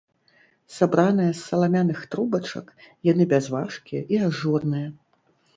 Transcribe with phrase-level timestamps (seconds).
[0.77, 2.67] Сабраныя з саламяных трубачак,
[3.11, 4.87] яны бязважкія і ажурныя.